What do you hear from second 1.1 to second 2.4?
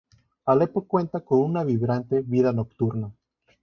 con una vibrante